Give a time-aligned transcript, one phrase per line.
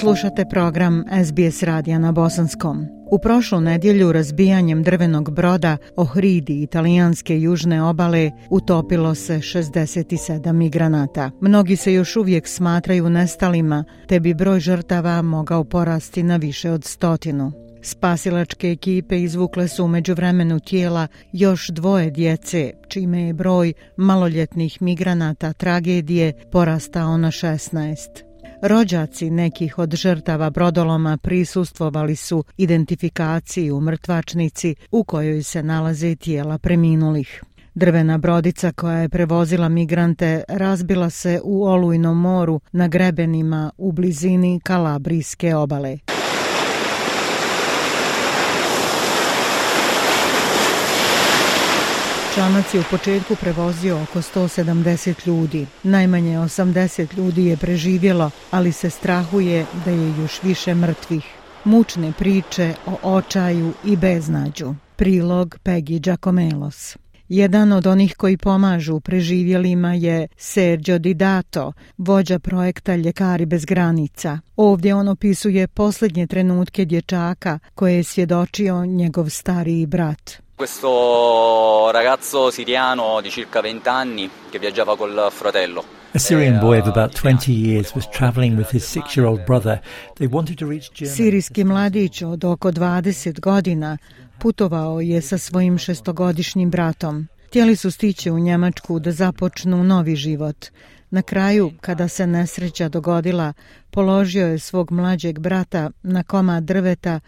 [0.00, 2.86] Slušate program SBS radija na Bosanskom.
[3.10, 11.30] U prošlu nedjelju razbijanjem drvenog broda Ohridi italijanske južne obale utopilo se 67 migranata.
[11.40, 16.84] Mnogi se još uvijek smatraju nestalima, te bi broj žrtava mogao porasti na više od
[16.84, 17.52] stotinu.
[17.82, 25.52] Spasilačke ekipe izvukle su umeđu vremenu tijela još dvoje djece, čime je broj maloljetnih migranata
[25.52, 28.29] tragedije porastao na 16.
[28.62, 36.58] Rođaci nekih od žrtava brodoloma prisustvovali su identifikaciji u mrtvačnici u kojoj se nalaze tijela
[36.58, 37.42] preminulih.
[37.74, 44.60] Drvena brodica koja je prevozila migrante razbila se u Olujnom moru na grebenima u blizini
[44.64, 46.09] Kalabrijske obale.
[52.40, 55.66] Čamac je u početku prevozio oko 170 ljudi.
[55.82, 61.24] Najmanje 80 ljudi je preživjelo, ali se strahuje da je još više mrtvih.
[61.64, 64.74] Mučne priče o očaju i beznađu.
[64.96, 66.96] Prilog Peggy Giacomelos.
[67.28, 74.38] Jedan od onih koji pomažu preživjelima je Sergio Didato, vođa projekta Ljekari bez granica.
[74.56, 80.49] Ovdje on opisuje posljednje trenutke dječaka koje je svjedočio njegov stariji brat.
[80.60, 85.82] Questo ragazzo siriano di circa 20 anni che viaggiava col fratello.
[86.12, 89.80] A Syrian boy of about 20 years was traveling with his six-year-old brother.
[90.16, 91.16] They wanted to reach Germany.
[91.16, 93.98] Sirijski mladić od oko 20 godina
[94.38, 97.28] putovao je sa svojim šestogodišnjim bratom.
[97.46, 100.66] Htjeli su stići u Njemačku da započnu novi život.
[101.10, 103.52] Na kraju, kada se nesreća dogodila,
[103.90, 107.20] položio je svog mlađeg brata na komad drveta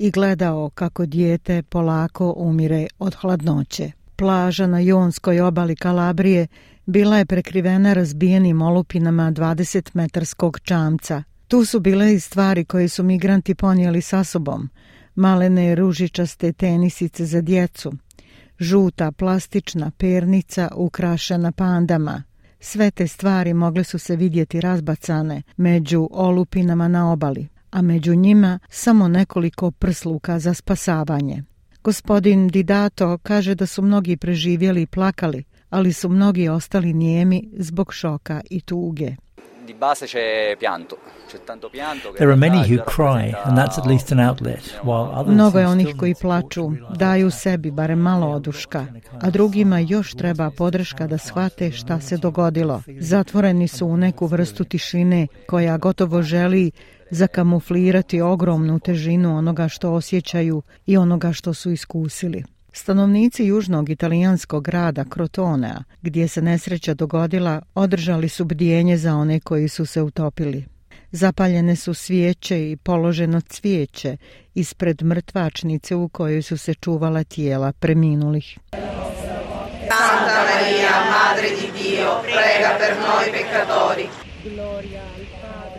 [0.00, 3.92] i gledao kako dijete polako umire od hladnoće.
[4.16, 6.46] Plaža na Jonskoj obali Kalabrije
[6.86, 11.22] bila je prekrivena razbijenim olupinama 20-metarskog čamca.
[11.48, 14.68] Tu su bile i stvari koje su migranti ponijeli sa sobom.
[15.14, 17.92] Malene ružičaste tenisice za djecu.
[18.58, 22.22] Žuta plastična pernica ukrašena pandama.
[22.60, 28.58] Sve te stvari mogle su se vidjeti razbacane među olupinama na obali a među njima
[28.68, 31.42] samo nekoliko prsluka za spasavanje.
[31.84, 37.92] Gospodin Didato kaže da su mnogi preživjeli i plakali, ali su mnogi ostali nijemi zbog
[37.94, 39.16] šoka i tuge.
[42.16, 45.66] There are many who cry and that's at least an outlet, while others Mnogo je
[45.66, 48.86] onih koji plaču, daju sebi bare malo oduška,
[49.20, 52.82] a drugima još treba podrška da shvate šta se dogodilo.
[53.00, 56.70] Zatvoreni su u neku vrstu tišine koja gotovo želi
[57.10, 62.44] zakamuflirati ogromnu težinu onoga što osjećaju i onoga što su iskusili.
[62.72, 69.68] Stanovnici južnog italijanskog grada Crotonea, gdje se nesreća dogodila, održali su bdijenje za one koji
[69.68, 70.64] su se utopili.
[71.12, 74.16] Zapaljene su svijeće i položeno cvijeće
[74.54, 78.58] ispred mrtvačnice u kojoj su se čuvala tijela preminulih.
[79.88, 84.06] Santa Maria, Madre di Dio, prega per noi peccatori.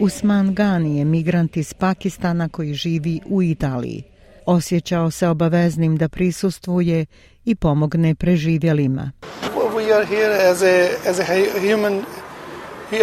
[0.00, 4.11] Usman Gani je migrant iz Pakistana koji živi u Italiji.
[4.46, 7.06] Osjećao se obaveznim da prisustvuje
[7.44, 9.12] i pomogne preživjelima.
[9.76, 11.24] We are here as a, as a
[11.60, 12.04] human,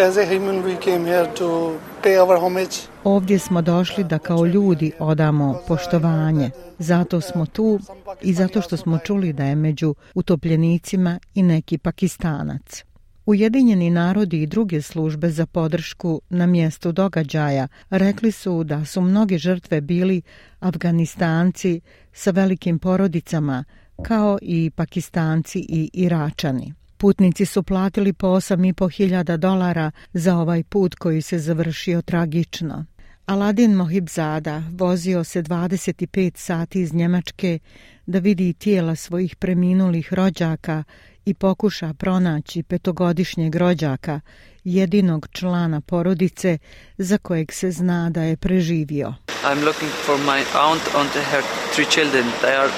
[0.07, 1.73] as a human we came here to
[2.03, 2.75] pay our homage.
[3.03, 6.51] Ovdje smo došli da kao ljudi odamo poštovanje.
[6.79, 7.79] Zato smo tu
[8.21, 12.88] i zato što smo čuli da je među utopljenicima i neki pakistanac.
[13.30, 19.38] Ujedinjeni narodi i druge službe za podršku na mjestu događaja rekli su da su mnoge
[19.38, 20.22] žrtve bili
[20.60, 21.81] Afganistanci
[22.14, 23.64] sa velikim porodicama,
[24.04, 26.74] kao i Pakistanci i Iračani.
[26.98, 32.86] Putnici su platili po 8.500 dolara za ovaj put koji se završio tragično.
[33.26, 37.60] Aladin Mohibzada vozio se 25 sati iz Njemačke
[38.06, 40.84] da vidi tijela svojih preminulih rođaka
[41.25, 44.19] i pokuša pronaći petogodišnjeg rođaka,
[44.63, 46.57] jedinog člana porodice
[46.98, 49.13] za kojeg se zna da je preživio.
[49.44, 51.44] I'm looking for my aunt and her
[51.74, 52.25] three children.
[52.42, 52.69] They are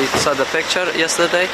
[0.00, 1.46] I saw the picture yesterday.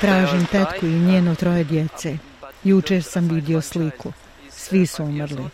[0.00, 2.18] Tražim tetku i njeno troje djece.
[2.64, 4.12] Jučer sam vidio sliku.
[4.50, 5.44] Svi su umrli.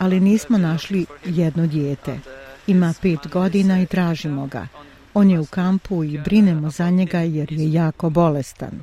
[0.00, 2.18] ali nismo našli jedno dijete.
[2.66, 4.66] Ima pet godina i tražimo ga.
[5.14, 8.82] On je u kampu i brinemo za njega jer je jako bolestan.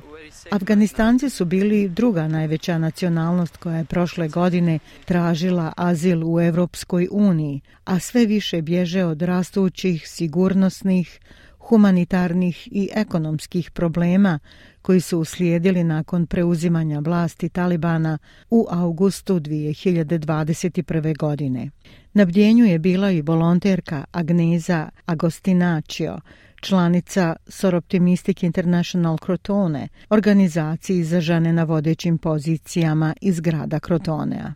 [0.50, 7.60] Afganistanci su bili druga najveća nacionalnost koja je prošle godine tražila azil u Evropskoj uniji,
[7.84, 11.20] a sve više bježe od rastućih sigurnosnih,
[11.68, 14.38] humanitarnih i ekonomskih problema
[14.82, 18.18] koji su uslijedili nakon preuzimanja vlasti Talibana
[18.50, 21.18] u augustu 2021.
[21.18, 21.70] godine.
[22.12, 26.20] Na bdjenju je bila i volonterka Agneza Agostinacio,
[26.60, 34.54] članica Soroptimistic International Crotone, organizaciji za žene na vodećim pozicijama iz grada Crotonea.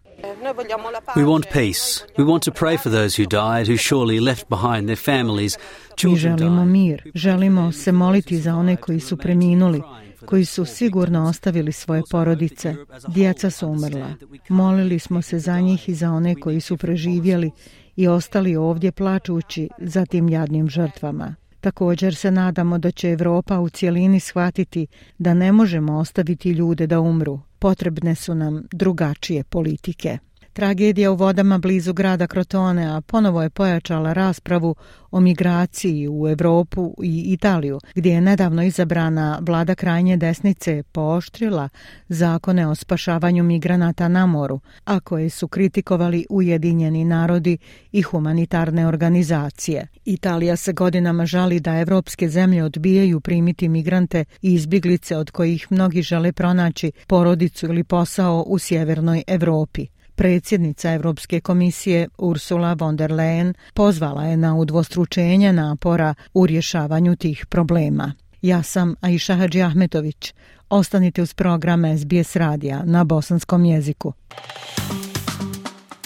[1.16, 2.04] We want peace.
[2.18, 5.58] We want to pray for those who died, who surely left behind their families.
[6.04, 7.10] Mi želimo mir.
[7.14, 9.82] Želimo se moliti za one koji su preminuli,
[10.26, 12.74] koji su sigurno ostavili svoje porodice.
[13.08, 14.14] Djeca su umrla.
[14.48, 17.50] Molili smo se za njih i za one koji su preživjeli
[17.96, 21.34] i ostali ovdje plačući za tim jadnim žrtvama.
[21.62, 24.86] Također se nadamo da će Evropa u cijelini shvatiti
[25.18, 27.40] da ne možemo ostaviti ljude da umru.
[27.58, 30.18] Potrebne su nam drugačije politike.
[30.52, 34.74] Tragedija u vodama blizu grada Krotonea a ponovo je pojačala raspravu
[35.10, 41.68] o migraciji u Evropu i Italiju, gdje je nedavno izabrana vlada krajnje desnice pooštrila
[42.08, 47.58] zakone o spašavanju migranata na moru, a koje su kritikovali Ujedinjeni narodi
[47.92, 49.86] i humanitarne organizacije.
[50.04, 56.02] Italija se godinama žali da evropske zemlje odbijaju primiti migrante i izbjeglice od kojih mnogi
[56.02, 59.86] žele pronaći porodicu ili posao u sjevernoj Evropi.
[60.14, 67.46] Predsjednica Evropske komisije Ursula von der Leyen pozvala je na udvostručenje napora u rješavanju tih
[67.46, 68.12] problema.
[68.42, 70.34] Ja sam Aisha Hadži Ahmetović.
[70.70, 74.12] Ostanite uz program SBS radija na bosanskom jeziku.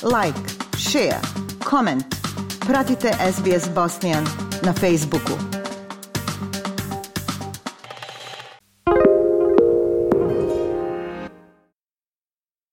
[0.03, 0.41] Like,
[0.79, 1.21] share,
[1.71, 2.05] comment.
[2.67, 4.25] Pratite SBS Bosnian
[4.63, 5.56] na Facebooku.